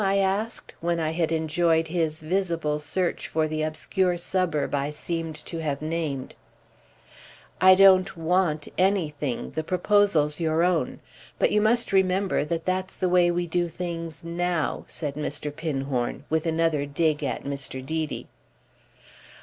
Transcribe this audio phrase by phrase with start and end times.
[0.03, 5.35] I asked when I had enjoyed his visible search for the obscure suburb I seemed
[5.45, 6.33] to have named.
[7.61, 11.01] "I don't 'want' anything—the proposal's your own.
[11.37, 15.55] But you must remember that that's the way we do things now," said Mr.
[15.55, 17.85] Pinhorn with another dig Mr.
[17.85, 18.25] Deedy.